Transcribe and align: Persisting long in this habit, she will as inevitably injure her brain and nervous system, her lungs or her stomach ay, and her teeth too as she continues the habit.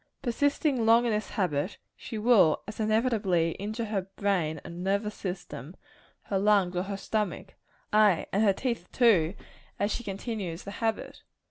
Persisting 0.23 0.83
long 0.83 1.05
in 1.05 1.11
this 1.11 1.29
habit, 1.29 1.77
she 1.95 2.17
will 2.17 2.63
as 2.67 2.79
inevitably 2.79 3.51
injure 3.59 3.85
her 3.85 4.07
brain 4.15 4.59
and 4.63 4.83
nervous 4.83 5.13
system, 5.13 5.75
her 6.23 6.39
lungs 6.39 6.75
or 6.75 6.81
her 6.81 6.97
stomach 6.97 7.53
ay, 7.93 8.25
and 8.33 8.41
her 8.41 8.51
teeth 8.51 8.91
too 8.91 9.35
as 9.77 9.93
she 9.93 10.03
continues 10.03 10.63
the 10.63 10.71
habit. 10.71 11.21